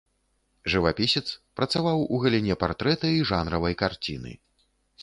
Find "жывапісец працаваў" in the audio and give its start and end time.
0.73-1.99